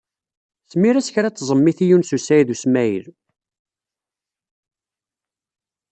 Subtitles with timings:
[0.71, 3.05] Smir-as kra n tẓemmit i Yunes u Saɛid u Smaɛil.